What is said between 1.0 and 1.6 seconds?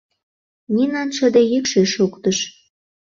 шыде